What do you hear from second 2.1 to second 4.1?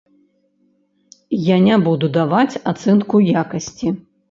даваць ацэнку якасці.